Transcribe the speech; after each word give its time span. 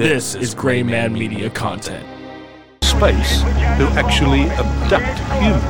This 0.00 0.34
is 0.34 0.54
Grayman 0.54 1.12
Media 1.12 1.50
content. 1.50 2.06
space 2.80 3.42
who 3.76 3.86
actually 3.98 4.48
abduct 4.48 5.18
humans. 5.42 5.60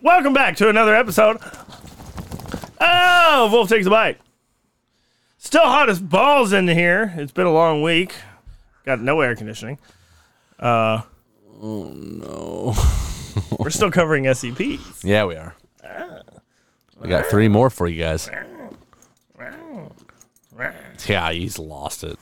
Welcome 0.00 0.32
back 0.32 0.54
to 0.58 0.68
another 0.68 0.94
episode. 0.94 1.38
Oh, 2.80 3.48
Wolf 3.50 3.68
takes 3.68 3.88
a 3.88 3.90
bite. 3.90 4.20
Still 5.38 5.64
hot 5.64 5.90
as 5.90 6.00
balls 6.00 6.52
in 6.52 6.68
here. 6.68 7.14
It's 7.16 7.32
been 7.32 7.46
a 7.46 7.52
long 7.52 7.82
week. 7.82 8.14
Got 8.84 9.00
no 9.00 9.20
air 9.22 9.34
conditioning. 9.34 9.80
Uh, 10.60 11.02
oh 11.62 11.90
no. 11.94 12.74
we're 13.58 13.70
still 13.70 13.90
covering 13.90 14.24
SCPs. 14.24 15.04
Yeah, 15.04 15.24
we 15.24 15.36
are. 15.36 15.54
I 17.02 17.08
got 17.08 17.26
three 17.26 17.48
more 17.48 17.70
for 17.70 17.88
you 17.88 18.02
guys. 18.02 18.30
Yeah, 21.06 21.32
he's 21.32 21.58
lost 21.58 22.04
it. 22.04 22.18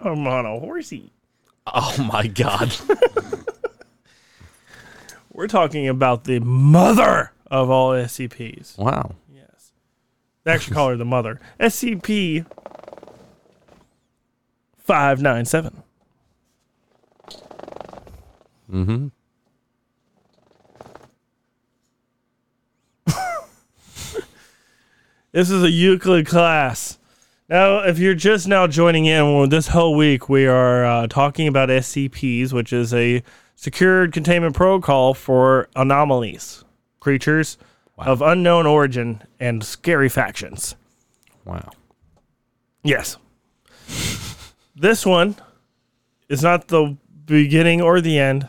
I'm 0.00 0.26
on 0.26 0.46
a 0.46 0.58
horsey. 0.58 1.12
Oh 1.66 2.08
my 2.12 2.26
god. 2.26 2.74
We're 5.32 5.46
talking 5.46 5.88
about 5.88 6.24
the 6.24 6.40
mother 6.40 7.32
of 7.50 7.70
all 7.70 7.92
SCPs. 7.92 8.76
Wow. 8.76 9.14
Yes. 9.32 9.72
They 10.44 10.52
actually 10.52 10.74
call 10.74 10.88
her 10.88 10.96
the 10.96 11.04
mother. 11.04 11.40
SCP 11.60 12.44
597. 14.84 15.82
Mm-hmm. 18.72 19.08
This 25.32 25.48
is 25.48 25.62
a 25.62 25.70
Euclid 25.70 26.26
class. 26.26 26.98
Now, 27.48 27.78
if 27.78 27.98
you're 27.98 28.14
just 28.14 28.46
now 28.46 28.66
joining 28.66 29.06
in, 29.06 29.34
well, 29.34 29.46
this 29.46 29.68
whole 29.68 29.94
week 29.94 30.28
we 30.28 30.46
are 30.46 30.84
uh, 30.84 31.06
talking 31.06 31.48
about 31.48 31.70
SCPs, 31.70 32.52
which 32.52 32.70
is 32.70 32.92
a 32.92 33.22
secured 33.56 34.12
containment 34.12 34.54
protocol 34.54 35.14
for 35.14 35.68
anomalies, 35.74 36.64
creatures 37.00 37.56
of 37.96 38.20
unknown 38.20 38.66
origin, 38.66 39.22
and 39.40 39.64
scary 39.64 40.10
factions. 40.10 40.76
Wow. 41.46 41.70
Yes. 42.82 43.16
This 44.82 45.06
one 45.06 45.36
is 46.28 46.42
not 46.42 46.66
the 46.68 46.96
beginning 47.24 47.80
or 47.80 48.00
the 48.00 48.18
end. 48.18 48.48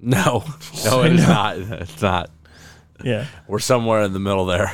No. 0.00 0.44
No, 0.84 1.02
it's 1.02 1.22
not. 1.28 1.56
It's 1.58 2.02
not. 2.02 2.30
Yeah. 3.04 3.26
We're 3.46 3.58
somewhere 3.60 4.02
in 4.02 4.12
the 4.12 4.18
middle 4.18 4.46
there. 4.46 4.72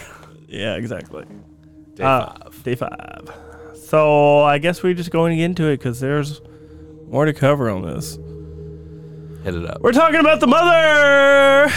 Yeah, 0.49 0.77
exactly. 0.77 1.25
Day 1.97 2.05
Uh, 2.05 2.27
five. 2.33 2.63
Day 2.63 2.75
five. 2.77 3.31
So 3.75 4.41
I 4.43 4.57
guess 4.59 4.83
we're 4.83 4.95
just 4.95 5.11
going 5.11 5.39
into 5.39 5.65
it 5.67 5.77
because 5.79 6.01
there's 6.01 6.41
more 7.09 7.25
to 7.27 7.33
cover 7.35 7.69
on 7.69 7.83
this. 7.83 8.17
Hit 9.45 9.55
it 9.55 9.67
up. 9.69 9.81
We're 9.83 9.93
talking 9.93 10.21
about 10.21 10.41
the 10.41 10.47
mother. 10.47 11.69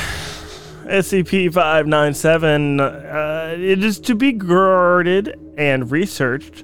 SCP 0.88 1.54
597. 1.54 2.80
Uh, 2.80 3.56
it 3.58 3.84
is 3.84 4.00
to 4.02 4.16
be 4.16 4.32
guarded 4.34 5.38
and 5.58 5.90
researched 5.92 6.64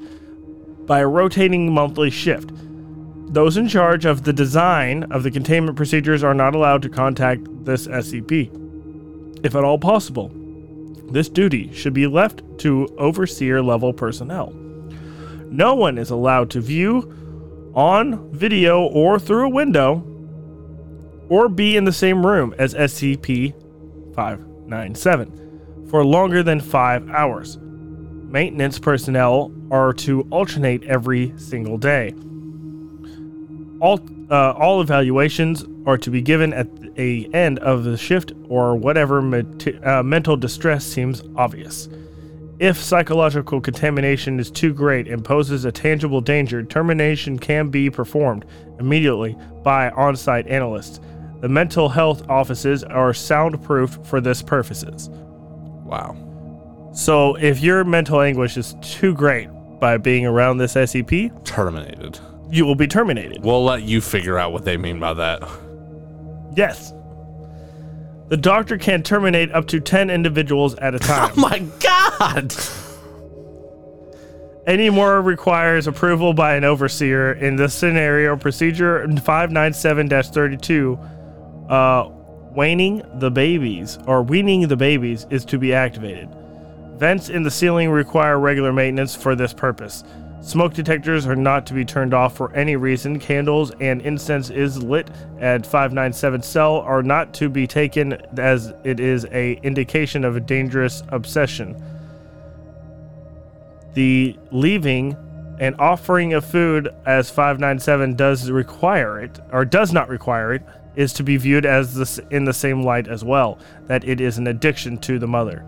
by 0.88 1.00
a 1.00 1.08
rotating 1.08 1.72
monthly 1.72 2.10
shift. 2.10 2.50
Those 3.32 3.58
in 3.58 3.68
charge 3.68 4.06
of 4.06 4.24
the 4.24 4.34
design 4.34 5.04
of 5.12 5.22
the 5.22 5.30
containment 5.30 5.76
procedures 5.76 6.24
are 6.24 6.34
not 6.34 6.56
allowed 6.56 6.82
to 6.84 6.90
contact 6.90 7.42
this 7.66 7.86
SCP, 7.86 8.50
if 9.46 9.54
at 9.54 9.64
all 9.64 9.78
possible. 9.78 10.32
This 11.12 11.30
duty 11.30 11.72
should 11.74 11.94
be 11.94 12.08
left 12.08 12.42
to 12.60 12.88
overseer 12.98 13.62
level 13.62 13.94
personnel. 13.94 14.54
No 15.50 15.76
one 15.76 15.98
is 15.98 16.10
allowed 16.10 16.50
to 16.52 16.62
view 16.62 17.14
on 17.76 18.32
video 18.32 18.82
or 18.82 19.20
through 19.20 19.46
a 19.46 19.50
window 19.50 20.04
or 21.30 21.50
be 21.50 21.76
in 21.76 21.84
the 21.84 21.94
same 21.94 22.26
room 22.26 22.56
as 22.58 22.74
SCP 22.74 23.54
597 24.16 25.88
for 25.90 26.06
longer 26.06 26.44
than 26.44 26.60
five 26.60 27.10
hours. 27.10 27.58
Maintenance 28.28 28.78
personnel 28.78 29.52
are 29.72 29.94
to 29.94 30.28
alternate 30.32 30.84
every 30.84 31.34
single 31.38 31.78
day. 31.78 32.14
All, 33.80 34.00
uh, 34.30 34.52
all 34.52 34.82
evaluations 34.82 35.64
are 35.86 35.98
to 35.98 36.10
be 36.10 36.22
given 36.22 36.54
at 36.54 36.68
a 36.98 37.30
end 37.34 37.60
of 37.60 37.84
the 37.84 37.96
shift 37.96 38.34
or 38.50 38.76
whatever 38.76 39.20
uh, 39.84 40.04
mental 40.04 40.36
distress 40.36 40.86
seems 40.86 41.24
obvious. 41.38 41.88
If 42.60 42.82
psychological 42.82 43.62
contamination 43.62 44.40
is 44.40 44.50
too 44.50 44.74
great 44.74 45.08
and 45.08 45.24
poses 45.24 45.64
a 45.64 45.72
tangible 45.72 46.22
danger, 46.22 46.64
termination 46.64 47.38
can 47.38 47.70
be 47.70 47.90
performed 47.90 48.46
immediately 48.80 49.38
by 49.64 49.92
on 49.92 50.16
site 50.16 50.48
analysts. 50.48 51.00
The 51.40 51.50
mental 51.50 51.88
health 51.88 52.28
offices 52.28 52.84
are 52.84 53.14
soundproof 53.14 54.00
for 54.04 54.20
this 54.20 54.42
purposes. 54.42 55.10
Wow. 55.86 56.27
So 56.94 57.36
if 57.36 57.60
your 57.62 57.84
mental 57.84 58.22
anguish 58.22 58.58
is 58.58 58.76
too 58.82 59.14
great 59.14 59.50
by 59.80 59.98
being 59.98 60.26
around 60.26 60.58
this 60.58 60.74
SCP, 60.74 61.44
Terminated. 61.46 62.20
you 62.50 62.66
will 62.66 62.76
be 62.76 62.88
terminated. 62.88 63.44
We'll 63.44 63.64
let 63.64 63.84
you 63.84 64.02
figure 64.02 64.38
out 64.40 64.52
what 64.52 64.66
they 64.66 64.78
mean 64.78 65.00
by 65.00 65.14
that. 65.14 65.44
Yes. 66.56 66.94
The 68.30 68.38
doctor 68.38 68.78
can 68.78 69.04
terminate 69.04 69.52
up 69.52 69.68
to 69.68 69.80
10 69.80 70.10
individuals 70.10 70.74
at 70.76 70.96
a 70.96 71.00
time. 71.00 71.32
Oh 71.38 71.42
my 71.42 71.60
god! 71.80 72.54
Any 74.66 74.90
more 74.90 75.22
requires 75.22 75.88
approval 75.88 76.34
by 76.34 76.56
an 76.56 76.66
overseer. 76.66 77.32
In 77.34 77.56
this 77.56 77.74
scenario, 77.74 78.36
procedure 78.36 79.08
597 79.08 80.10
32, 80.10 81.00
uh, 81.70 82.10
waning 82.52 83.02
the 83.20 83.32
babies 83.32 83.98
or 84.08 84.24
weaning 84.24 84.68
the 84.68 84.76
babies 84.76 85.26
is 85.30 85.46
to 85.46 85.58
be 85.58 85.74
activated. 85.74 86.28
Vents 86.98 87.30
in 87.30 87.44
the 87.44 87.52
ceiling 87.52 87.90
require 87.90 88.40
regular 88.40 88.74
maintenance 88.74 89.16
for 89.16 89.36
this 89.36 89.54
purpose. 89.54 90.04
Smoke 90.42 90.74
detectors 90.74 91.26
are 91.28 91.36
not 91.36 91.66
to 91.68 91.74
be 91.74 91.84
turned 91.84 92.14
off 92.14 92.38
for 92.38 92.54
any 92.54 92.76
reason. 92.76 93.20
Candles 93.20 93.72
and 93.80 94.02
incense 94.02 94.50
is 94.50 94.82
lit 94.82 95.10
at 95.40 95.66
597 95.66 96.42
cell 96.42 96.78
are 96.78 97.04
not 97.04 97.34
to 97.36 97.50
be 97.50 97.68
taken 97.68 98.14
as 98.38 98.74
it 98.84 99.00
is 99.00 99.26
a 99.32 99.54
indication 99.64 100.24
of 100.24 100.36
a 100.36 100.40
dangerous 100.40 101.04
obsession 101.10 101.76
the 103.98 104.38
leaving 104.52 105.18
and 105.60 105.74
offering 105.80 106.32
of 106.34 106.46
food 106.46 106.88
as 107.08 107.32
597 107.32 108.14
does 108.14 108.52
require 108.52 109.20
it 109.20 109.40
or 109.52 109.66
does 109.66 109.92
not 109.92 110.08
require 110.08 110.54
it 110.54 110.62
is 110.96 111.14
to 111.14 111.24
be 111.24 111.36
viewed 111.36 111.66
as 111.66 111.96
this 111.96 112.20
in 112.30 112.46
the 112.46 112.54
same 112.54 112.84
light 112.84 113.08
as 113.08 113.24
well 113.24 113.58
that 113.88 114.04
it 114.04 114.22
is 114.22 114.38
an 114.38 114.46
addiction 114.46 115.00
to 115.00 115.18
the 115.18 115.26
mother 115.26 115.66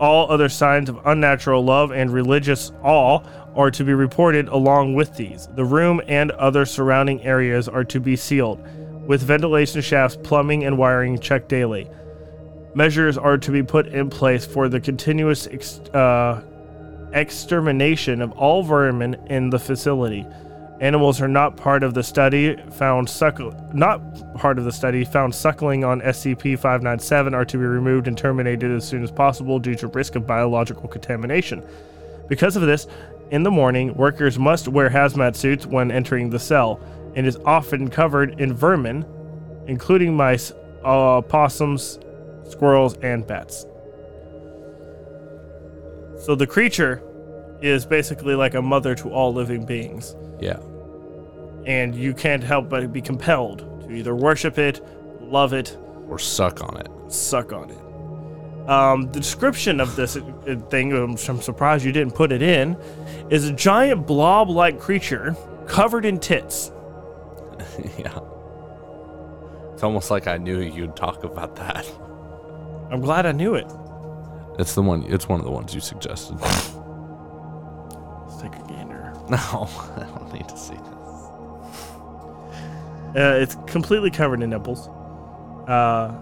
all 0.00 0.30
other 0.30 0.48
signs 0.48 0.88
of 0.88 0.98
unnatural 1.06 1.64
love 1.64 1.92
and 1.92 2.12
religious 2.12 2.72
awe 2.82 3.20
are 3.54 3.70
to 3.70 3.84
be 3.84 3.94
reported 3.94 4.48
along 4.48 4.94
with 4.94 5.16
these 5.16 5.48
the 5.54 5.64
room 5.64 6.00
and 6.08 6.30
other 6.32 6.66
surrounding 6.66 7.22
areas 7.22 7.68
are 7.68 7.84
to 7.84 8.00
be 8.00 8.16
sealed 8.16 8.60
with 9.06 9.22
ventilation 9.22 9.80
shafts 9.80 10.18
plumbing 10.22 10.64
and 10.64 10.76
wiring 10.76 11.18
checked 11.18 11.48
daily 11.48 11.88
measures 12.74 13.16
are 13.16 13.38
to 13.38 13.50
be 13.50 13.62
put 13.62 13.86
in 13.86 14.10
place 14.10 14.44
for 14.44 14.68
the 14.68 14.80
continuous 14.80 15.46
ex- 15.46 15.78
uh, 15.94 16.42
extermination 17.12 18.20
of 18.20 18.32
all 18.32 18.62
vermin 18.62 19.14
in 19.28 19.50
the 19.50 19.58
facility. 19.58 20.26
Animals 20.80 21.20
are 21.20 21.28
not 21.28 21.56
part 21.56 21.84
of 21.84 21.94
the 21.94 22.02
study 22.02 22.56
found 22.72 23.08
not 23.72 24.34
part 24.34 24.58
of 24.58 24.64
the 24.64 24.72
study 24.72 25.04
found 25.04 25.32
suckling 25.32 25.84
on 25.84 26.00
SCP-597 26.00 27.32
are 27.32 27.44
to 27.44 27.56
be 27.56 27.64
removed 27.64 28.08
and 28.08 28.18
terminated 28.18 28.72
as 28.72 28.86
soon 28.86 29.04
as 29.04 29.10
possible 29.12 29.60
due 29.60 29.76
to 29.76 29.86
risk 29.86 30.16
of 30.16 30.26
biological 30.26 30.88
contamination. 30.88 31.62
Because 32.28 32.56
of 32.56 32.62
this, 32.62 32.88
in 33.30 33.44
the 33.44 33.50
morning, 33.50 33.94
workers 33.94 34.38
must 34.38 34.66
wear 34.66 34.90
hazmat 34.90 35.36
suits 35.36 35.64
when 35.64 35.92
entering 35.92 36.30
the 36.30 36.38
cell 36.38 36.80
and 37.14 37.26
is 37.26 37.36
often 37.44 37.88
covered 37.88 38.40
in 38.40 38.52
vermin, 38.52 39.04
including 39.66 40.16
mice, 40.16 40.52
uh, 40.84 41.20
possums, 41.20 42.00
squirrels, 42.48 42.96
and 42.98 43.26
bats. 43.26 43.64
So 46.18 46.34
the 46.34 46.46
creature 46.46 47.02
is 47.64 47.86
basically 47.86 48.34
like 48.34 48.54
a 48.54 48.62
mother 48.62 48.94
to 48.96 49.10
all 49.10 49.32
living 49.32 49.64
beings, 49.64 50.14
Yeah. 50.40 50.58
and 51.66 51.94
you 51.94 52.12
can't 52.14 52.42
help 52.44 52.68
but 52.68 52.92
be 52.92 53.00
compelled 53.00 53.58
to 53.84 53.90
either 53.92 54.14
worship 54.14 54.58
it, 54.58 54.84
love 55.20 55.52
it, 55.52 55.76
Or 56.08 56.18
suck 56.18 56.62
on 56.62 56.76
it. 56.78 56.88
suck 57.08 57.52
on 57.52 57.70
it. 57.70 57.78
Um, 58.68 59.10
the 59.12 59.20
description 59.20 59.80
of 59.80 59.94
this 59.96 60.16
uh, 60.16 60.20
thing, 60.70 60.92
um, 60.94 61.16
I'm 61.28 61.40
surprised 61.40 61.84
you 61.84 61.92
didn't 61.92 62.14
put 62.14 62.32
it 62.32 62.42
in, 62.42 62.76
is 63.30 63.48
a 63.48 63.52
giant 63.52 64.06
blob 64.06 64.48
like 64.50 64.78
creature 64.80 65.36
covered 65.66 66.04
in 66.04 66.18
tits. 66.18 66.70
yeah. 67.98 68.18
It's 69.72 69.82
almost 69.82 70.10
like 70.10 70.26
I 70.26 70.36
knew 70.38 70.60
you'd 70.60 70.96
talk 70.96 71.24
about 71.24 71.56
that. 71.56 71.86
I'm 72.90 73.00
glad 73.00 73.26
I 73.26 73.32
knew 73.32 73.54
it. 73.54 73.66
It's 74.58 74.74
the 74.74 74.82
one. 74.82 75.02
It's 75.08 75.28
one 75.28 75.40
of 75.40 75.44
the 75.44 75.50
ones 75.52 75.74
you 75.74 75.80
suggested. 75.80 76.36
Take 78.44 78.56
a 78.60 78.68
gander. 78.68 79.12
No, 79.30 79.36
I 79.96 80.00
don't 80.18 80.34
need 80.34 80.48
to 80.50 80.58
see 80.58 80.74
this. 80.74 80.84
Uh, 83.16 83.38
it's 83.40 83.56
completely 83.66 84.10
covered 84.10 84.42
in 84.42 84.50
nipples. 84.50 84.88
Uh, 85.66 86.12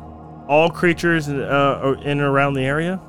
all 0.47 0.71
creatures 0.71 1.29
uh, 1.29 1.97
in 2.03 2.11
and 2.11 2.21
around 2.21 2.55
the 2.55 2.61
area 2.61 3.01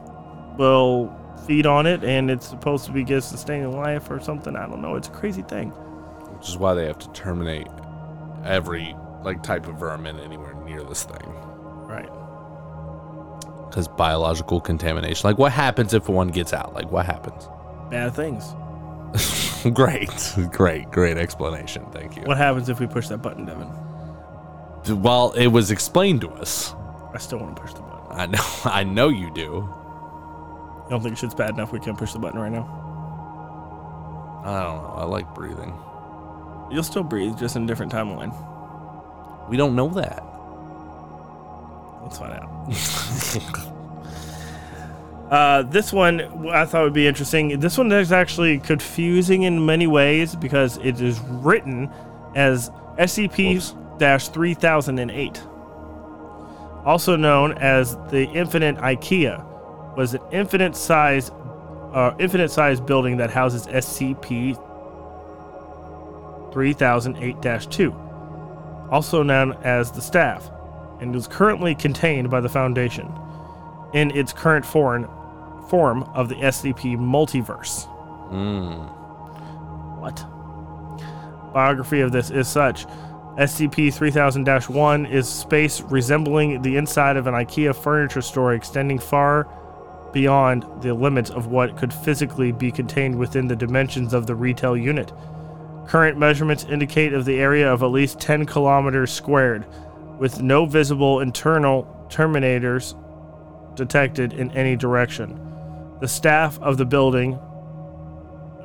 will 0.58 1.14
feed 1.46 1.68
on 1.68 1.86
it, 1.86 2.04
and 2.04 2.32
it's 2.32 2.48
supposed 2.48 2.86
to 2.86 2.92
be 2.92 3.04
give 3.04 3.24
sustaining 3.24 3.72
life 3.78 4.10
or 4.10 4.20
something. 4.20 4.56
I 4.56 4.66
don't 4.66 4.82
know. 4.82 4.96
It's 4.96 5.10
a 5.10 5.12
crazy 5.12 5.44
thing. 5.44 5.70
Which 5.70 6.50
is 6.50 6.58
why 6.58 6.74
they 6.74 6.88
have 6.88 6.98
to 7.00 7.12
terminate 7.12 7.68
every 8.44 8.96
like 9.24 9.44
type 9.44 9.68
of 9.68 9.76
vermin 9.76 10.20
anywhere 10.22 10.56
near 10.66 10.84
this 10.84 11.04
thing. 11.04 11.34
Right. 11.86 12.10
Because 13.70 13.88
biological 13.88 14.60
contamination. 14.60 15.28
Like, 15.28 15.38
what 15.38 15.52
happens 15.52 15.94
if 15.94 16.10
one 16.10 16.30
gets 16.30 16.54
out? 16.54 16.74
Like, 16.74 16.92
what 16.92 17.06
happens? 17.06 17.48
Bad 17.92 18.16
things. 18.16 18.56
great, 19.74 20.34
great, 20.52 20.92
great 20.92 21.18
explanation. 21.18 21.86
Thank 21.92 22.16
you. 22.16 22.24
What 22.24 22.38
happens 22.38 22.70
if 22.70 22.80
we 22.80 22.88
push 22.88 23.08
that 23.10 23.20
button, 23.20 23.46
Devin? 23.46 23.70
Well, 25.02 25.32
it 25.32 25.48
was 25.48 25.72
explained 25.72 26.22
to 26.22 26.30
us. 26.32 26.74
I 27.14 27.18
still 27.18 27.40
want 27.40 27.56
to 27.56 27.62
push 27.62 27.74
the 27.74 27.82
button. 27.82 28.08
I 28.12 28.26
know, 28.26 28.46
I 28.66 28.84
know 28.84 29.10
you 29.10 29.32
do. 29.32 29.70
You 30.84 30.90
don't 30.90 31.02
think 31.02 31.18
shit's 31.18 31.36
bad 31.36 31.52
enough 31.52 31.72
we 31.72 31.80
can't 31.80 31.98
push 31.98 32.14
the 32.14 32.20
button 32.20 32.40
right 32.40 32.52
now? 32.52 32.82
I 34.44 34.64
don't 34.64 34.84
know. 34.84 34.94
I 34.98 35.06
like 35.06 35.34
breathing. 35.34 35.74
You'll 36.70 36.84
still 36.84 37.04
breathe, 37.04 37.38
just 37.38 37.56
in 37.56 37.64
a 37.64 37.68
different 37.68 37.92
timeline. 37.92 38.34
We 39.50 39.58
don't 39.58 39.76
know 39.76 39.90
that. 39.90 40.24
Let's 42.02 42.18
find 42.18 42.34
out. 42.34 43.74
uh, 45.34 45.64
this 45.64 45.92
one 45.92 46.22
I 46.50 46.64
thought 46.64 46.84
would 46.84 46.94
be 46.94 47.08
interesting. 47.08 47.60
This 47.60 47.76
one 47.76 47.92
is 47.92 48.12
actually 48.12 48.60
confusing 48.60 49.42
in 49.42 49.66
many 49.66 49.88
ways 49.88 50.36
because 50.36 50.78
it 50.78 51.02
is 51.02 51.20
written 51.22 51.92
as 52.36 52.70
SCP 53.00 53.60
3008, 53.98 55.44
also 56.86 57.16
known 57.16 57.54
as 57.54 57.96
the 58.12 58.26
Infinite 58.26 58.78
IKEA, 58.78 59.44
was 59.98 60.14
an 60.14 60.22
infinite 60.32 60.76
size, 60.76 61.32
uh, 61.32 62.14
infinite 62.20 62.52
size 62.52 62.80
building 62.80 63.18
that 63.18 63.32
houses 63.32 63.66
SCP 63.66 64.56
3008-2, 66.52 68.92
also 68.92 69.24
known 69.24 69.54
as 69.64 69.92
the 69.92 70.02
Staff 70.02 70.52
and 71.00 71.16
is 71.16 71.28
currently 71.28 71.74
contained 71.74 72.30
by 72.30 72.40
the 72.40 72.50
Foundation. 72.50 73.12
In 73.96 74.12
its 74.12 74.32
current 74.32 74.66
form, 74.66 75.10
form 75.70 76.04
of 76.14 76.30
the 76.30 76.36
SCP 76.36 76.98
Multiverse. 76.98 77.88
Mm. 78.32 78.90
What? 80.00 80.26
Biography 81.54 82.02
of 82.02 82.12
this 82.12 82.32
is 82.32 82.48
such 82.48 82.86
SCP 83.38 83.92
3000 83.92 84.48
1 84.48 85.06
is 85.08 85.28
space 85.28 85.82
resembling 85.82 86.62
the 86.62 86.78
inside 86.78 87.18
of 87.18 87.26
an 87.26 87.34
IKEA 87.34 87.76
furniture 87.76 88.22
store 88.22 88.54
extending 88.54 89.00
far 89.00 89.48
beyond 90.14 90.66
the 90.84 90.94
limits 90.94 91.32
of 91.32 91.48
what 91.48 91.76
could 91.76 91.92
physically 91.92 92.52
be 92.52 92.72
contained 92.72 93.18
within 93.18 93.48
the 93.48 93.56
dimensions 93.56 94.14
of 94.14 94.28
the 94.28 94.36
retail 94.36 94.78
unit. 94.78 95.12
Current 95.88 96.18
measurements 96.18 96.66
indicate 96.66 97.14
of 97.14 97.26
the 97.26 97.40
area 97.40 97.72
of 97.72 97.82
at 97.82 97.88
least 97.88 98.20
10 98.20 98.46
kilometers 98.46 99.12
squared, 99.12 99.66
with 100.20 100.42
no 100.42 100.68
visible 100.68 101.20
internal 101.20 102.08
terminators 102.10 102.96
detected 103.76 104.34
in 104.34 104.52
any 104.52 104.76
direction. 104.76 105.40
The 106.04 106.10
staff 106.10 106.60
of 106.60 106.76
the 106.76 106.84
building 106.84 107.40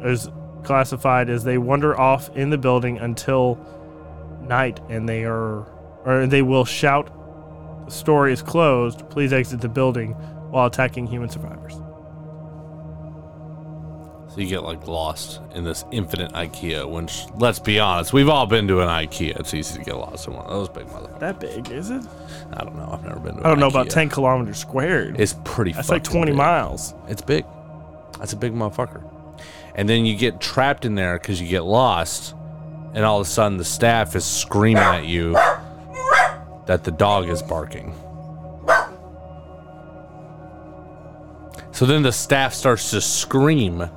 is 0.03 0.29
classified 0.65 1.31
as 1.31 1.45
they 1.45 1.57
wander 1.57 1.97
off 1.97 2.29
in 2.37 2.51
the 2.51 2.59
building 2.59 2.99
until 2.99 3.65
night 4.43 4.81
and 4.89 5.09
they 5.09 5.23
are 5.23 5.61
or 6.05 6.27
they 6.27 6.43
will 6.43 6.65
shout 6.65 7.13
the 7.85 7.93
store 7.93 8.29
is 8.29 8.43
closed. 8.43 9.09
Please 9.09 9.33
exit 9.33 9.61
the 9.61 9.69
building 9.69 10.15
while 10.51 10.67
attacking 10.67 11.07
human 11.07 11.29
survivors 11.29 11.81
So 14.39 14.43
you 14.43 14.49
get 14.51 14.63
like 14.63 14.87
lost 14.87 15.41
in 15.57 15.65
this 15.65 15.85
infinite 15.91 16.31
IKEA. 16.31 16.89
Which, 16.89 17.27
let's 17.39 17.59
be 17.59 17.81
honest, 17.81 18.13
we've 18.13 18.29
all 18.29 18.47
been 18.47 18.69
to 18.69 18.81
an 18.83 18.87
IKEA. 18.87 19.37
It's 19.41 19.53
easy 19.53 19.81
to 19.81 19.85
get 19.85 19.97
lost 19.97 20.29
in 20.29 20.35
one 20.35 20.47
of 20.47 20.53
those 20.53 20.69
big 20.69 20.87
motherfuckers. 20.87 21.19
that 21.19 21.41
big 21.41 21.69
is 21.73 21.91
it 21.91 22.05
I 22.53 22.63
don't 22.63 22.77
know. 22.77 22.89
I've 22.93 23.03
never 23.03 23.19
been 23.19 23.35
to. 23.35 23.41
i 23.45 23.49
don't 23.49 23.59
know 23.59 23.67
about 23.67 23.91
10 23.91 24.09
kilometers 24.11 24.59
squared 24.59 25.19
It's 25.19 25.35
pretty. 25.43 25.73
that's 25.73 25.89
like 25.89 26.05
20 26.05 26.31
big. 26.31 26.37
miles 26.37 26.95
It's 27.09 27.21
big. 27.21 27.47
That's 28.21 28.33
a 28.33 28.37
big 28.37 28.53
motherfucker. 28.53 29.03
And 29.75 29.89
then 29.89 30.07
you 30.07 30.17
get 30.17 30.41
trapped 30.41 30.85
in 30.85 30.95
there 30.95 31.19
because 31.19 31.41
you 31.41 31.49
get 31.49 31.65
lost, 31.65 32.33
and 32.95 33.05
all 33.05 33.21
of 33.21 33.27
a 33.27 33.29
sudden 33.29 33.59
the 33.59 33.65
staff 33.65 34.15
is 34.15 34.25
screaming 34.25 34.81
at 34.85 35.05
you 35.05 35.33
that 36.67 36.85
the 36.85 36.93
dog 36.93 37.29
is 37.29 37.43
barking. 37.43 37.93
So 41.73 41.87
then 41.87 42.03
the 42.03 42.13
staff 42.13 42.55
starts 42.55 42.93
to 42.93 43.01
scream 43.01 43.91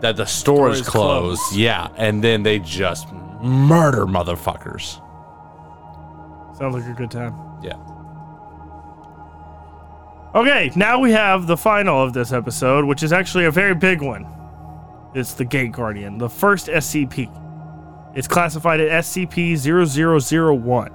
that 0.00 0.16
the 0.16 0.26
store 0.26 0.70
is 0.70 0.82
closed. 0.82 1.54
Yeah, 1.54 1.88
and 1.96 2.22
then 2.22 2.42
they 2.42 2.58
just 2.58 3.06
murder 3.42 4.06
motherfuckers. 4.06 5.00
sounds 6.56 6.74
like 6.74 6.84
a 6.86 6.94
good 6.94 7.10
time 7.10 7.34
Yeah. 7.62 7.76
okay 10.34 10.70
now 10.74 10.98
we 10.98 11.12
have 11.12 11.46
the 11.46 11.56
final 11.56 12.02
of 12.02 12.12
this 12.12 12.32
episode 12.32 12.84
which 12.84 13.02
is 13.02 13.12
actually 13.12 13.44
a 13.44 13.50
very 13.50 13.74
big 13.74 14.00
one 14.02 14.26
it's 15.14 15.34
the 15.34 15.44
gate 15.44 15.72
guardian 15.72 16.16
the 16.18 16.28
first 16.28 16.66
scp 16.68 17.30
it's 18.16 18.26
classified 18.26 18.80
at 18.80 19.04
scp-0001 19.04 20.92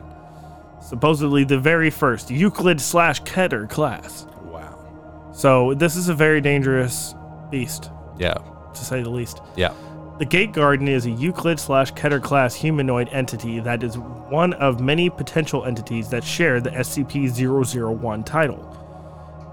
supposedly 0.84 1.44
the 1.44 1.60
very 1.60 1.90
first 1.92 2.30
euclid 2.32 2.82
slash 2.82 3.22
keter 3.24 3.70
class 3.70 4.26
Wow. 4.44 5.30
So 5.34 5.74
this 5.76 5.96
is 5.96 6.10
a 6.10 6.14
very 6.16 6.42
dangerous 6.42 7.14
beast, 7.52 7.92
Yeah. 8.18 8.34
To 8.74 8.86
say 8.86 9.04
the 9.04 9.10
least. 9.10 9.42
Yeah. 9.56 9.74
The 10.20 10.26
Gate 10.26 10.54
Guardian 10.54 10.88
is 10.88 11.08
a 11.08 11.10
Euclid 11.10 11.60
slash 11.60 11.92
Keter 11.94 12.22
class 12.22 12.54
humanoid 12.54 13.10
entity 13.12 13.60
that 13.60 13.82
is 13.82 13.98
one 13.98 14.54
of 14.54 14.80
many 14.80 15.10
potential 15.10 15.66
entities 15.66 16.10
that 16.10 16.24
share 16.24 16.62
the 16.62 16.70
SCP-001 16.70 18.26
title. 18.26 18.78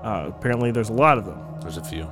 Uh, 0.03 0.27
apparently, 0.29 0.71
there's 0.71 0.91
a 0.91 0.93
lot 0.93 1.17
of 1.17 1.25
them. 1.25 1.41
There's 1.63 1.79
a 1.79 1.85
few. 1.85 2.09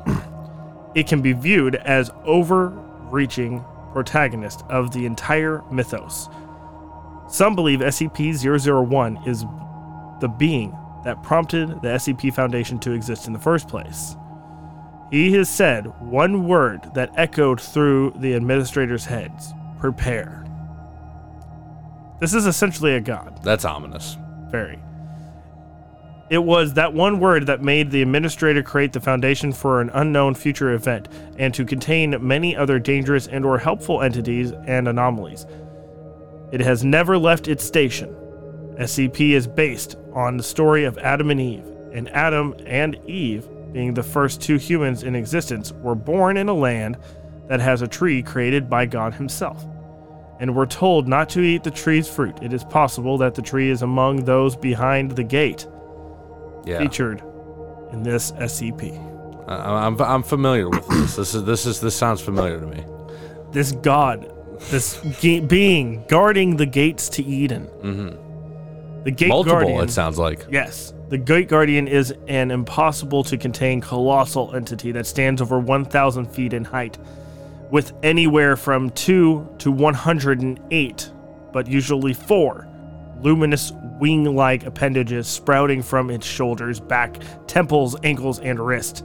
It 0.94 1.06
can 1.06 1.20
be 1.20 1.34
viewed 1.34 1.76
as 1.76 2.10
overreaching 2.24 3.62
protagonist 3.92 4.62
of 4.70 4.90
the 4.92 5.04
entire 5.04 5.62
mythos. 5.70 6.30
Some 7.28 7.54
believe 7.54 7.80
SCP-001 7.80 9.28
is 9.28 9.44
the 10.20 10.28
being 10.28 10.76
that 11.04 11.22
prompted 11.22 11.82
the 11.82 11.88
SCP 11.88 12.32
Foundation 12.34 12.78
to 12.80 12.92
exist 12.92 13.26
in 13.26 13.32
the 13.32 13.38
first 13.38 13.68
place. 13.68 14.16
He 15.10 15.32
has 15.34 15.48
said 15.48 15.86
one 16.00 16.48
word 16.48 16.80
that 16.94 17.12
echoed 17.16 17.60
through 17.60 18.14
the 18.16 18.34
administrators' 18.34 19.04
heads 19.04 19.52
prepare. 19.78 20.44
This 22.18 22.34
is 22.34 22.46
essentially 22.46 22.94
a 22.94 23.00
god. 23.00 23.40
That's 23.42 23.64
ominous. 23.64 24.16
Very. 24.50 24.78
It 26.28 26.42
was 26.42 26.74
that 26.74 26.92
one 26.92 27.20
word 27.20 27.46
that 27.46 27.62
made 27.62 27.90
the 27.90 28.02
administrator 28.02 28.62
create 28.62 28.92
the 28.92 29.00
foundation 29.00 29.52
for 29.52 29.80
an 29.80 29.90
unknown 29.94 30.34
future 30.34 30.72
event 30.72 31.08
and 31.38 31.54
to 31.54 31.64
contain 31.64 32.16
many 32.26 32.56
other 32.56 32.80
dangerous 32.80 33.28
and 33.28 33.44
or 33.44 33.58
helpful 33.58 34.02
entities 34.02 34.50
and 34.66 34.88
anomalies. 34.88 35.46
It 36.50 36.60
has 36.60 36.84
never 36.84 37.16
left 37.16 37.46
its 37.46 37.62
station. 37.62 38.08
SCP 38.76 39.30
is 39.32 39.46
based 39.46 39.96
on 40.14 40.36
the 40.36 40.42
story 40.42 40.84
of 40.84 40.98
Adam 40.98 41.30
and 41.30 41.40
Eve, 41.40 41.66
and 41.92 42.08
Adam 42.08 42.56
and 42.66 42.96
Eve, 43.06 43.48
being 43.72 43.94
the 43.94 44.02
first 44.02 44.40
two 44.40 44.56
humans 44.56 45.02
in 45.02 45.14
existence, 45.14 45.72
were 45.72 45.94
born 45.94 46.36
in 46.36 46.48
a 46.48 46.54
land 46.54 46.96
that 47.48 47.60
has 47.60 47.82
a 47.82 47.88
tree 47.88 48.22
created 48.22 48.68
by 48.70 48.86
God 48.86 49.14
Himself. 49.14 49.64
And 50.38 50.54
were 50.54 50.66
told 50.66 51.08
not 51.08 51.28
to 51.30 51.40
eat 51.40 51.64
the 51.64 51.70
tree's 51.70 52.06
fruit. 52.08 52.36
It 52.42 52.52
is 52.52 52.62
possible 52.64 53.16
that 53.18 53.34
the 53.34 53.42
tree 53.42 53.70
is 53.70 53.82
among 53.82 54.24
those 54.24 54.54
behind 54.54 55.12
the 55.12 55.24
gate 55.24 55.66
Yeah. 56.66 56.78
featured 56.78 57.22
in 57.92 58.02
this 58.02 58.32
SCP. 58.32 58.98
I'm, 59.48 59.98
I'm 60.02 60.22
familiar 60.22 60.68
with 60.68 60.86
this. 60.88 61.16
This 61.16 61.34
is 61.34 61.44
this 61.44 61.66
is 61.66 61.80
this 61.80 61.94
sounds 61.96 62.20
familiar 62.20 62.58
to 62.60 62.66
me. 62.66 62.84
This 63.52 63.70
God, 63.72 64.30
this 64.70 65.00
ge- 65.20 65.46
being 65.46 66.04
guarding 66.08 66.56
the 66.56 66.66
gates 66.66 67.08
to 67.10 67.22
Eden. 67.24 67.68
Mhm. 67.82 68.16
The 69.06 69.12
gate 69.12 69.28
Multiple, 69.28 69.60
guardian. 69.60 69.84
it 69.84 69.92
sounds 69.92 70.18
like. 70.18 70.46
Yes. 70.50 70.92
The 71.10 71.16
Gate 71.16 71.46
Guardian 71.46 71.86
is 71.86 72.12
an 72.26 72.50
impossible 72.50 73.22
to 73.22 73.38
contain 73.38 73.80
colossal 73.80 74.52
entity 74.52 74.90
that 74.90 75.06
stands 75.06 75.40
over 75.40 75.60
1,000 75.60 76.26
feet 76.26 76.52
in 76.52 76.64
height, 76.64 76.98
with 77.70 77.92
anywhere 78.02 78.56
from 78.56 78.90
2 78.90 79.48
to 79.58 79.70
108 79.70 81.10
but 81.52 81.68
usually 81.68 82.12
four 82.12 82.66
luminous 83.22 83.72
wing 84.00 84.24
like 84.34 84.66
appendages 84.66 85.28
sprouting 85.28 85.82
from 85.82 86.10
its 86.10 86.26
shoulders, 86.26 86.80
back, 86.80 87.22
temples, 87.46 87.96
ankles, 88.02 88.40
and 88.40 88.58
wrist. 88.58 89.04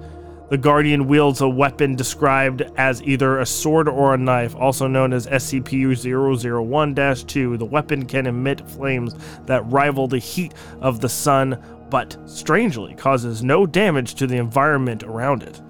The 0.51 0.58
Guardian 0.58 1.08
wields 1.08 1.39
a 1.39 1.48
weapon 1.48 1.96
described 1.96 2.63
as 2.75 3.01
either 3.03 3.39
a 3.39 3.46
sword 3.46 3.88
or 3.88 4.13
a 4.13 4.17
knife, 4.17 4.53
also 4.53 4.86
known 4.86 5.13
as 5.13 5.25
SCP 5.25 5.96
001 5.96 6.93
2. 7.25 7.55
The 7.55 7.63
weapon 7.63 8.05
can 8.05 8.27
emit 8.27 8.70
flames 8.70 9.15
that 9.46 9.62
rival 9.72 10.10
the 10.10 10.17
heat 10.17 10.53
of 10.81 11.00
the 11.00 11.08
sun, 11.08 11.58
but 11.89 12.17
strangely 12.25 12.93
causes 12.96 13.41
no 13.41 13.65
damage 13.65 14.15
to 14.15 14.27
the 14.27 14.36
environment 14.36 15.03
around 15.03 15.41
it, 15.43 15.62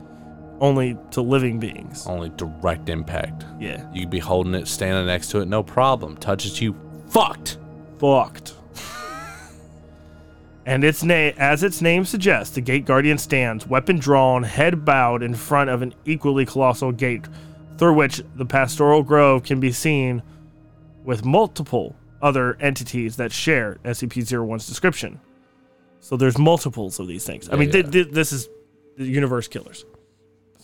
only 0.59 0.97
to 1.11 1.21
living 1.21 1.59
beings. 1.59 2.07
Only 2.07 2.29
direct 2.29 2.89
impact. 2.89 3.45
Yeah. 3.59 3.85
You 3.93 4.01
could 4.01 4.09
be 4.09 4.17
holding 4.17 4.55
it, 4.55 4.67
standing 4.67 5.05
next 5.05 5.29
to 5.29 5.41
it, 5.41 5.47
no 5.47 5.61
problem. 5.61 6.17
Touches 6.17 6.59
you, 6.59 6.75
fucked. 7.07 7.59
fucked. 7.99 8.55
And 10.71 10.85
its 10.85 11.03
name, 11.03 11.33
as 11.37 11.63
its 11.63 11.81
name 11.81 12.05
suggests, 12.05 12.55
the 12.55 12.61
Gate 12.61 12.85
Guardian 12.85 13.17
stands, 13.17 13.67
weapon 13.67 13.99
drawn, 13.99 14.41
head 14.41 14.85
bowed, 14.85 15.21
in 15.21 15.35
front 15.35 15.69
of 15.69 15.81
an 15.81 15.93
equally 16.05 16.45
colossal 16.45 16.93
gate, 16.93 17.25
through 17.77 17.93
which 17.95 18.21
the 18.35 18.45
pastoral 18.45 19.03
grove 19.03 19.43
can 19.43 19.59
be 19.59 19.73
seen, 19.73 20.23
with 21.03 21.25
multiple 21.25 21.93
other 22.21 22.55
entities 22.61 23.17
that 23.17 23.33
share 23.33 23.79
SCP-01's 23.83 24.65
description. 24.65 25.19
So 25.99 26.15
there's 26.15 26.37
multiples 26.37 27.01
of 27.01 27.07
these 27.09 27.25
things. 27.25 27.49
I 27.49 27.57
mean, 27.57 27.67
yeah. 27.67 27.81
thi- 27.81 28.03
thi- 28.03 28.11
this 28.11 28.31
is 28.31 28.47
the 28.95 29.03
universe 29.03 29.49
killers. 29.49 29.83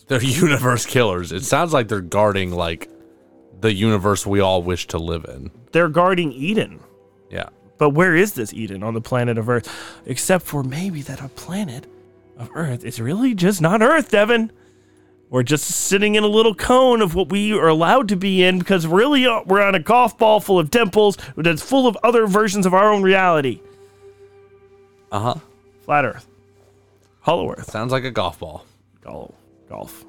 They're 0.06 0.22
universe 0.22 0.86
killers. 0.86 1.32
It 1.32 1.44
sounds 1.44 1.74
like 1.74 1.88
they're 1.88 2.00
guarding 2.00 2.52
like 2.52 2.88
the 3.60 3.74
universe 3.74 4.24
we 4.24 4.40
all 4.40 4.62
wish 4.62 4.86
to 4.86 4.98
live 4.98 5.26
in. 5.26 5.50
They're 5.72 5.90
guarding 5.90 6.32
Eden. 6.32 6.80
Yeah. 7.28 7.50
But 7.78 7.90
where 7.90 8.14
is 8.14 8.34
this 8.34 8.52
Eden 8.52 8.82
on 8.82 8.94
the 8.94 9.00
planet 9.00 9.38
of 9.38 9.48
Earth? 9.48 9.72
Except 10.04 10.44
for 10.44 10.62
maybe 10.62 11.02
that 11.02 11.20
a 11.20 11.28
planet 11.28 11.86
of 12.36 12.50
Earth 12.54 12.84
is 12.84 13.00
really 13.00 13.34
just 13.34 13.60
not 13.60 13.82
Earth, 13.82 14.10
Devin. 14.10 14.52
We're 15.30 15.42
just 15.42 15.66
sitting 15.66 16.14
in 16.14 16.24
a 16.24 16.28
little 16.28 16.54
cone 16.54 17.02
of 17.02 17.14
what 17.14 17.28
we 17.28 17.52
are 17.52 17.68
allowed 17.68 18.08
to 18.08 18.16
be 18.16 18.42
in 18.42 18.58
because 18.58 18.86
really 18.86 19.26
uh, 19.26 19.42
we're 19.44 19.60
on 19.60 19.74
a 19.74 19.78
golf 19.78 20.16
ball 20.16 20.40
full 20.40 20.58
of 20.58 20.70
temples 20.70 21.18
that's 21.36 21.62
full 21.62 21.86
of 21.86 21.98
other 22.02 22.26
versions 22.26 22.64
of 22.64 22.72
our 22.72 22.90
own 22.90 23.02
reality. 23.02 23.60
Uh 25.12 25.20
huh. 25.20 25.34
Flat 25.84 26.04
Earth. 26.06 26.26
Hollow 27.20 27.50
Earth. 27.52 27.70
Sounds 27.70 27.92
like 27.92 28.04
a 28.04 28.10
golf 28.10 28.38
ball. 28.38 28.64
Golf. 29.02 29.34
Golf. 29.68 30.04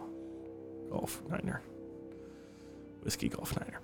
Golf. 0.90 1.22
Niner. 1.30 1.62
Whiskey 3.04 3.28
Golf 3.28 3.58
Niner. 3.60 3.80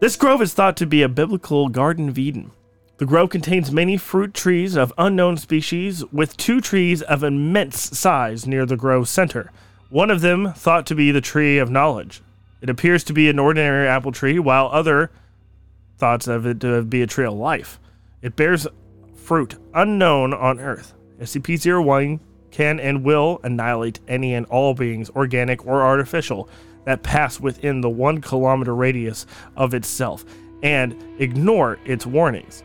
This 0.00 0.16
grove 0.16 0.40
is 0.40 0.54
thought 0.54 0.78
to 0.78 0.86
be 0.86 1.02
a 1.02 1.10
biblical 1.10 1.68
Garden 1.68 2.08
of 2.08 2.18
Eden. 2.18 2.52
The 2.96 3.04
grove 3.04 3.28
contains 3.28 3.70
many 3.70 3.98
fruit 3.98 4.32
trees 4.32 4.74
of 4.74 4.94
unknown 4.96 5.36
species, 5.36 6.02
with 6.10 6.38
two 6.38 6.62
trees 6.62 7.02
of 7.02 7.22
immense 7.22 7.98
size 7.98 8.46
near 8.46 8.64
the 8.64 8.78
grove's 8.78 9.10
center. 9.10 9.52
One 9.90 10.10
of 10.10 10.22
them 10.22 10.54
thought 10.54 10.86
to 10.86 10.94
be 10.94 11.12
the 11.12 11.20
tree 11.20 11.58
of 11.58 11.70
knowledge. 11.70 12.22
It 12.62 12.70
appears 12.70 13.04
to 13.04 13.12
be 13.12 13.28
an 13.28 13.38
ordinary 13.38 13.86
apple 13.86 14.10
tree, 14.10 14.38
while 14.38 14.70
other 14.72 15.10
thoughts 15.98 16.26
of 16.26 16.46
it 16.46 16.60
to 16.60 16.80
be 16.80 17.02
a 17.02 17.06
tree 17.06 17.26
of 17.26 17.34
life. 17.34 17.78
It 18.22 18.36
bears 18.36 18.66
fruit 19.14 19.56
unknown 19.74 20.32
on 20.32 20.60
Earth. 20.60 20.94
SCP 21.20 21.84
01 21.84 22.20
can 22.50 22.80
and 22.80 23.04
will 23.04 23.38
annihilate 23.42 24.00
any 24.08 24.32
and 24.32 24.46
all 24.46 24.72
beings, 24.72 25.10
organic 25.10 25.66
or 25.66 25.82
artificial, 25.82 26.48
that 26.84 27.02
pass 27.02 27.38
within 27.40 27.80
the 27.80 27.90
one 27.90 28.20
kilometer 28.20 28.74
radius 28.74 29.26
of 29.56 29.74
itself 29.74 30.24
and 30.62 30.96
ignore 31.18 31.78
its 31.84 32.06
warnings. 32.06 32.62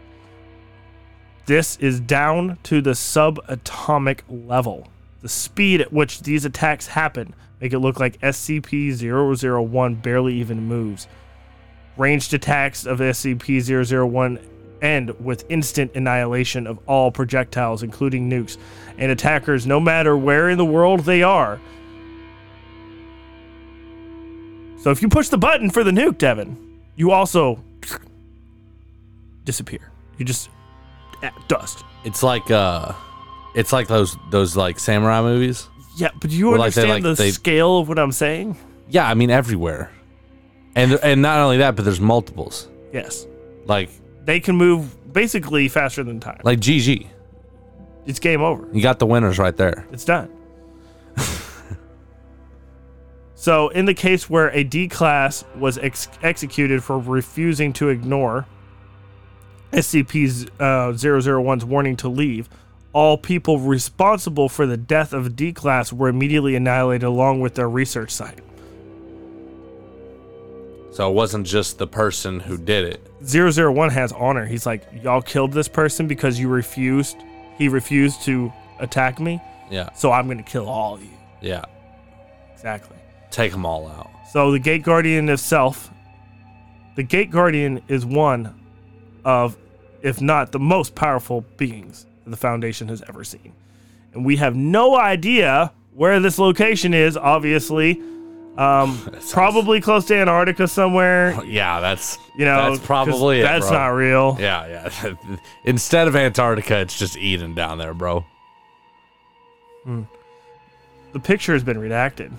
This 1.46 1.78
is 1.78 2.00
down 2.00 2.58
to 2.64 2.82
the 2.82 2.92
subatomic 2.92 4.22
level. 4.30 4.88
The 5.22 5.30
speed 5.30 5.82
at 5.82 5.94
which 5.94 6.22
these 6.22 6.46
attacks 6.46 6.88
happen 6.88 7.36
make 7.62 7.74
it 7.74 7.80
look 7.80 8.00
like 8.00 8.20
SCP 8.22 8.96
001 8.96 9.96
barely 9.96 10.36
even 10.36 10.68
moves. 10.68 11.08
Ranged 11.98 12.34
attacks 12.34 12.86
of 12.86 13.00
SCP 13.00 14.10
001 14.10 14.40
end 14.82 15.12
with 15.24 15.46
instant 15.50 15.92
annihilation 15.96 16.68
of 16.68 16.80
all 16.88 17.12
projectiles, 17.12 17.84
including 17.84 18.30
nukes, 18.30 18.58
and 18.98 19.12
attackers, 19.12 19.66
no 19.66 19.80
matter 19.80 20.18
where 20.18 20.50
in 20.50 20.58
the 20.58 20.66
world 20.66 21.02
they 21.02 21.24
are. 21.24 21.60
So 24.86 24.92
if 24.92 25.02
you 25.02 25.10
push 25.10 25.30
the 25.30 25.38
button 25.40 25.72
for 25.72 25.84
the 25.84 25.90
nuke, 25.90 26.20
Devin, 26.20 26.56
you 26.96 27.10
also 27.10 27.60
disappear. 29.44 29.80
You 30.20 30.26
just 30.26 30.48
eh, 31.24 31.32
dust. 31.48 31.84
It's 32.04 32.22
like 32.22 32.52
uh, 32.52 32.94
it's 33.56 33.74
like 33.74 33.88
those 33.88 34.16
those 34.30 34.56
like 34.56 34.78
samurai 34.78 35.22
movies. 35.24 35.68
Yeah, 35.98 36.10
but 36.22 36.30
do 36.30 36.36
you 36.38 36.50
Well, 36.50 36.60
like 36.60 36.76
they, 36.76 36.84
understand 36.84 37.04
like, 37.04 37.18
the 37.18 37.24
they- 37.24 37.32
scale 37.32 37.80
of 37.80 37.88
what 37.90 37.98
I'm 37.98 38.12
saying? 38.12 38.58
Yeah, 38.88 39.10
I 39.10 39.16
mean 39.16 39.32
everywhere, 39.32 39.90
and 40.76 40.94
and 41.02 41.20
not 41.20 41.40
only 41.40 41.58
that, 41.58 41.76
but 41.76 41.84
there's 41.84 42.00
multiples. 42.00 42.68
Yes. 42.94 43.26
Like 43.66 43.90
They 44.26 44.40
can 44.40 44.56
move 44.56 45.12
basically 45.12 45.68
faster 45.68 46.04
than 46.04 46.20
time. 46.20 46.42
like 46.44 46.60
GG, 46.60 47.08
It's 48.06 48.20
game 48.20 48.42
over. 48.44 48.68
you 48.72 48.84
got 48.84 49.00
the 49.00 49.08
winners 49.08 49.40
right 49.40 49.58
there. 49.58 49.88
It's 49.92 50.06
done. 50.06 50.30
So, 53.36 53.68
in 53.70 53.86
the 53.86 53.94
case 53.94 54.30
where 54.30 54.50
a 54.50 54.64
D 54.64 54.88
class 54.88 55.44
was 55.58 55.78
ex- 55.78 56.08
executed 56.24 56.84
for 56.84 56.98
refusing 56.98 57.74
to 57.74 57.90
ignore 57.90 58.46
SCP 59.74 60.50
uh, 60.60 60.94
001's 60.94 61.66
warning 61.66 61.98
to 61.98 62.08
leave, 62.08 62.48
all 62.94 63.18
people 63.18 63.60
responsible 63.60 64.48
for 64.48 64.66
the 64.66 64.78
death 64.78 65.12
of 65.12 65.36
D 65.36 65.52
class 65.52 65.92
were 65.92 66.08
immediately 66.08 66.56
annihilated 66.56 67.04
along 67.04 67.42
with 67.42 67.56
their 67.56 67.70
research 67.70 68.12
site. 68.12 68.40
So 70.92 71.10
it 71.10 71.14
wasn't 71.14 71.46
just 71.46 71.78
the 71.78 71.88
person 71.88 72.40
who 72.40 72.58
did 72.58 72.86
it. 72.86 73.12
001 73.30 73.90
has 73.90 74.14
honor. 74.14 74.46
He's 74.46 74.66
like, 74.66 74.86
Y'all 75.04 75.22
killed 75.22 75.52
this 75.52 75.68
person 75.68 76.08
because 76.08 76.40
you 76.40 76.48
refused. 76.48 77.18
He 77.58 77.68
refused 77.68 78.22
to 78.24 78.54
attack 78.80 79.20
me, 79.20 79.42
Yeah, 79.70 79.92
so 79.94 80.12
I'm 80.14 80.26
going 80.28 80.38
to 80.38 80.44
kill 80.44 80.68
all 80.70 80.94
of 80.96 81.04
you. 81.04 81.10
yeah. 81.42 81.66
Exactly. 82.54 82.96
Take 83.36 83.52
them 83.52 83.66
all 83.66 83.86
out. 83.90 84.10
So 84.32 84.54
the 84.54 84.60
Gate 84.60 84.82
Guardian 84.82 85.28
itself, 85.28 85.92
the 86.96 87.04
Gate 87.04 87.30
Guardian 87.30 87.82
is 87.90 88.06
one 88.06 88.58
of, 89.26 89.58
if 90.02 90.22
not 90.22 90.54
the 90.54 90.60
most 90.60 90.96
powerful 90.96 91.42
beings 91.58 92.06
the 92.26 92.38
Foundation 92.38 92.88
has 92.88 93.04
ever 93.10 93.26
seen. 93.26 93.52
And 94.14 94.24
we 94.24 94.38
have 94.38 94.56
no 94.56 94.98
idea 94.98 95.74
where 95.94 96.22
this 96.22 96.40
location 96.40 96.94
is, 96.94 97.18
obviously. 97.18 98.02
Um, 98.58 98.98
probably 99.32 99.82
close 99.82 100.06
to 100.06 100.16
Antarctica 100.16 100.66
somewhere. 100.66 101.38
Yeah, 101.44 101.82
that's 101.82 102.18
You 102.38 102.46
know, 102.46 102.72
that's 102.72 102.86
probably 102.86 103.42
it. 103.42 103.44
That's 103.44 103.68
bro. 103.68 103.78
not 103.78 103.88
real. 103.90 104.38
Yeah, 104.40 104.90
yeah. 105.04 105.38
Instead 105.66 106.08
of 106.08 106.16
Antarctica, 106.16 106.80
it's 106.80 106.98
just 106.98 107.18
Eden 107.18 107.54
down 107.54 107.80
there, 107.80 107.94
bro. 107.94 108.24
The 109.86 111.20
picture 111.20 111.52
has 111.52 111.66
been 111.66 111.78
redacted. 111.78 112.32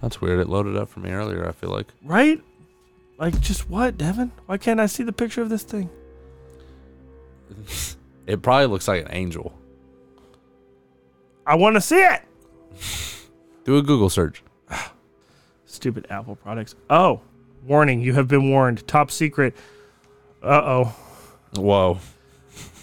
That's 0.00 0.20
weird. 0.20 0.40
It 0.40 0.48
loaded 0.48 0.76
up 0.76 0.88
for 0.88 1.00
me 1.00 1.10
earlier. 1.10 1.46
I 1.46 1.52
feel 1.52 1.70
like 1.70 1.88
Right? 2.04 2.42
Like, 3.18 3.40
just 3.40 3.68
what, 3.68 3.98
Devin? 3.98 4.30
Why 4.46 4.58
can't 4.58 4.78
I 4.78 4.86
see 4.86 5.02
the 5.02 5.12
picture 5.12 5.42
of 5.42 5.48
this 5.48 5.64
thing? 5.64 5.90
it 8.26 8.42
probably 8.42 8.66
looks 8.66 8.86
like 8.86 9.04
an 9.04 9.08
angel. 9.10 9.58
I 11.44 11.56
want 11.56 11.74
to 11.74 11.80
see 11.80 12.00
it. 12.00 12.22
Do 13.64 13.76
a 13.76 13.82
Google 13.82 14.08
search. 14.08 14.42
Stupid 15.66 16.06
Apple 16.10 16.36
products. 16.36 16.76
Oh, 16.88 17.20
warning. 17.66 18.00
You 18.00 18.14
have 18.14 18.28
been 18.28 18.50
warned. 18.50 18.86
Top 18.86 19.10
secret. 19.10 19.56
Uh 20.42 20.62
oh. 20.64 20.96
Whoa. 21.56 21.98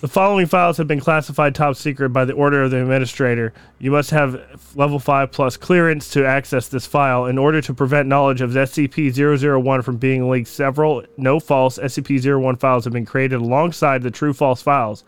The 0.02 0.10
following 0.10 0.46
files 0.46 0.76
have 0.78 0.90
been 0.90 1.00
classified 1.00 1.56
top 1.56 1.78
secret 1.78 2.10
by 2.10 2.26
the 2.26 2.34
order 2.34 2.64
of 2.64 2.72
the 2.72 2.82
administrator. 2.82 3.54
You 3.80 3.92
must 3.92 4.10
have 4.10 4.76
level 4.76 5.00
5 5.00 5.32
plus 5.32 5.56
clearance 5.56 6.10
to 6.12 6.26
access 6.26 6.68
this 6.68 6.86
file. 6.86 7.28
In 7.28 7.38
order 7.38 7.62
to 7.62 7.74
prevent 7.74 8.10
knowledge 8.10 8.42
of 8.42 8.52
SCP 8.52 9.14
001 9.14 9.82
from 9.84 9.96
being 9.96 10.30
leaked, 10.30 10.50
several 10.50 11.06
no 11.16 11.40
false 11.40 11.80
SCP 11.80 12.40
01 12.40 12.58
files 12.58 12.84
have 12.84 12.92
been 12.92 13.06
created 13.06 13.40
alongside 13.40 14.04
the 14.04 14.12
true 14.12 14.34
false 14.34 14.62
files. 14.62 15.06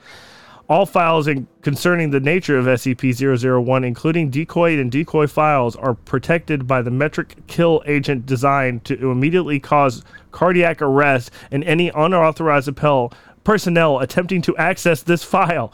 All 0.69 0.85
files 0.85 1.27
in, 1.27 1.47
concerning 1.61 2.11
the 2.11 2.19
nature 2.19 2.57
of 2.57 2.65
SCP 2.65 3.63
001, 3.65 3.83
including 3.83 4.29
decoy 4.29 4.79
and 4.79 4.91
decoy 4.91 5.27
files, 5.27 5.75
are 5.75 5.93
protected 5.93 6.65
by 6.65 6.81
the 6.81 6.91
metric 6.91 7.35
kill 7.47 7.83
agent 7.87 8.25
designed 8.25 8.85
to 8.85 9.11
immediately 9.11 9.59
cause 9.59 10.03
cardiac 10.31 10.81
arrest 10.81 11.31
in 11.51 11.63
any 11.63 11.89
unauthorized 11.89 12.67
appel 12.67 13.13
personnel 13.47 13.99
attempting 13.99 14.41
to 14.41 14.57
access 14.57 15.03
this 15.03 15.23
file. 15.23 15.71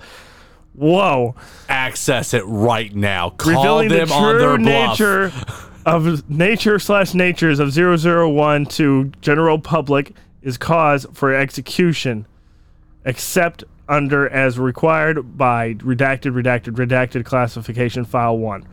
Whoa. 0.75 1.33
Access 1.67 2.35
it 2.35 2.43
right 2.45 2.93
now. 2.93 3.31
Call 3.31 3.51
Revealing 3.55 3.89
the 3.89 3.95
them 3.95 4.11
on 4.11 4.37
their 4.37 4.57
bluff. 4.59 4.99
nature 4.99 5.31
of 5.83 6.29
nature 6.29 6.77
slash 6.77 7.15
natures 7.15 7.57
of 7.59 7.73
001 7.75 8.67
to 8.67 9.11
general 9.21 9.57
public 9.57 10.11
is 10.43 10.55
cause 10.55 11.07
for 11.13 11.33
execution, 11.33 12.27
except 13.05 13.63
under 13.89 14.29
as 14.29 14.59
required 14.59 15.35
by 15.35 15.73
redacted, 15.73 16.31
redacted, 16.39 16.75
redacted 16.75 17.25
classification 17.25 18.05
file 18.05 18.37
1. 18.37 18.67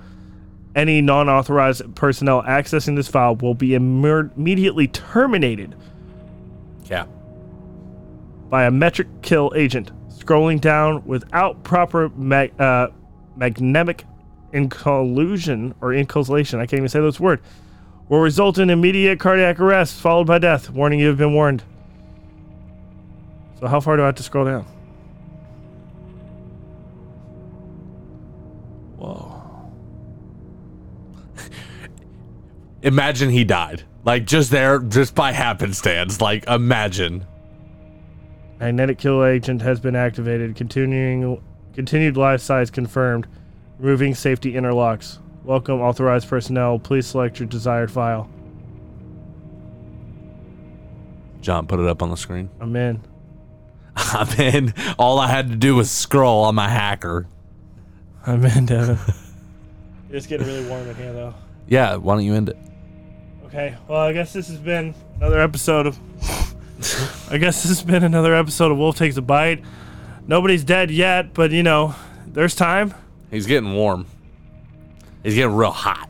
Any 0.76 1.00
non 1.00 1.26
authorized 1.30 1.94
personnel 1.94 2.42
accessing 2.42 2.96
this 2.96 3.08
file 3.08 3.34
will 3.34 3.54
be 3.54 3.70
imme- 3.70 4.36
immediately 4.36 4.88
terminated 4.88 5.74
Yeah. 6.84 7.06
By 8.50 8.64
a 8.64 8.70
metric 8.70 9.08
kill 9.22 9.52
agent. 9.56 9.92
Scrolling 10.10 10.60
down 10.60 11.02
without 11.06 11.62
proper 11.62 12.10
mag- 12.10 12.60
uh, 12.60 12.88
magnetic 13.36 14.04
inclusion 14.52 15.74
or 15.80 15.94
inculation, 15.94 16.58
I 16.58 16.66
can't 16.66 16.78
even 16.78 16.88
say 16.88 17.00
those 17.00 17.18
words, 17.20 17.42
will 18.08 18.20
result 18.20 18.58
in 18.58 18.68
immediate 18.68 19.18
cardiac 19.18 19.60
arrest 19.60 20.00
followed 20.00 20.26
by 20.26 20.38
death. 20.38 20.68
Warning, 20.68 20.98
you 20.98 21.06
have 21.06 21.16
been 21.16 21.32
warned. 21.32 21.62
So, 23.60 23.66
how 23.66 23.80
far 23.80 23.96
do 23.96 24.02
I 24.02 24.06
have 24.06 24.16
to 24.16 24.22
scroll 24.22 24.44
down? 24.44 24.66
Whoa. 28.96 29.42
Imagine 32.82 33.30
he 33.30 33.44
died. 33.44 33.84
Like 34.04 34.26
just 34.26 34.50
there, 34.50 34.78
just 34.80 35.14
by 35.14 35.32
happenstance. 35.32 36.20
Like 36.20 36.46
imagine. 36.48 37.26
Magnetic 38.60 38.98
kill 38.98 39.24
agent 39.24 39.62
has 39.62 39.80
been 39.80 39.96
activated. 39.96 40.54
Continuing, 40.54 41.42
continued 41.72 42.18
life 42.18 42.42
size 42.42 42.70
confirmed. 42.70 43.26
Removing 43.78 44.14
safety 44.14 44.52
interlocks. 44.52 45.18
Welcome, 45.44 45.80
authorized 45.80 46.28
personnel. 46.28 46.78
Please 46.78 47.06
select 47.06 47.40
your 47.40 47.48
desired 47.48 47.90
file. 47.90 48.28
John, 51.40 51.66
put 51.66 51.80
it 51.80 51.86
up 51.86 52.02
on 52.02 52.10
the 52.10 52.16
screen. 52.18 52.50
I'm 52.60 52.76
in. 52.76 53.02
I 53.96 54.34
mean, 54.36 54.74
all 54.98 55.18
I 55.18 55.28
had 55.28 55.48
to 55.48 55.56
do 55.56 55.76
was 55.76 55.90
scroll 55.90 56.44
on 56.44 56.54
my 56.54 56.68
hacker. 56.68 57.26
I'm 58.26 58.44
in, 58.44 58.66
Devin. 58.66 58.98
it's 60.10 60.26
getting 60.26 60.46
really 60.46 60.68
warm 60.68 60.86
in 60.86 60.94
here, 60.96 61.14
though. 61.14 61.34
Yeah, 61.66 61.96
why 61.96 62.14
don't 62.14 62.24
you 62.24 62.34
end 62.34 62.50
it? 62.50 62.58
Okay, 63.46 63.74
well, 63.88 64.02
I 64.02 64.12
guess 64.12 64.34
this 64.34 64.48
has 64.48 64.58
been 64.58 64.94
another 65.16 65.40
episode 65.40 65.86
of. 65.86 65.98
I 67.30 67.36
guess 67.36 67.62
this 67.62 67.68
has 67.68 67.82
been 67.82 68.02
another 68.04 68.34
episode 68.34 68.72
of 68.72 68.78
Wolf 68.78 68.96
Takes 68.96 69.18
a 69.18 69.22
Bite. 69.22 69.62
Nobody's 70.26 70.64
dead 70.64 70.90
yet, 70.90 71.34
but 71.34 71.50
you 71.50 71.62
know, 71.62 71.94
there's 72.26 72.54
time. 72.54 72.94
He's 73.30 73.46
getting 73.46 73.74
warm. 73.74 74.06
He's 75.22 75.34
getting 75.34 75.54
real 75.54 75.72
hot. 75.72 76.08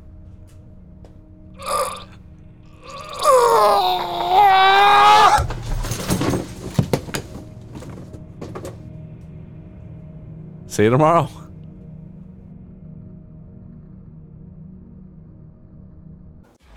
See 10.67 10.85
you 10.85 10.91
tomorrow. 10.91 11.29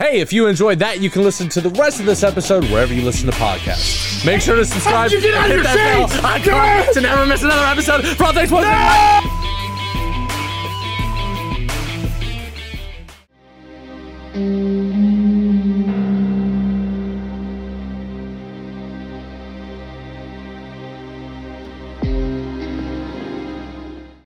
Hey, 0.05 0.19
if 0.19 0.31
you 0.31 0.45
enjoyed 0.45 0.77
that, 0.79 1.01
you 1.01 1.09
can 1.09 1.23
listen 1.23 1.49
to 1.49 1.61
the 1.61 1.71
rest 1.71 1.99
of 1.99 2.05
this 2.05 2.21
episode 2.21 2.63
wherever 2.65 2.93
you 2.93 3.01
listen 3.01 3.25
to 3.25 3.35
podcasts. 3.37 4.23
Make 4.23 4.39
sure 4.39 4.55
to 4.55 4.63
subscribe 4.63 5.11
and 5.11 5.23
hit 5.23 5.63
that 5.63 6.09
bell 6.11 6.25
icon 6.25 6.93
to 6.93 7.01
never 7.01 7.25
miss 7.25 7.41
another 7.41 7.65
episode. 7.65 8.05
All 8.21 8.31
thanks, 8.31 8.51
again. 8.51 9.34